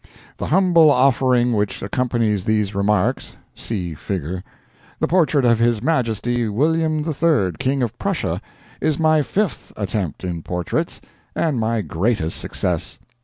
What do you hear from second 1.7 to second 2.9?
accompanies these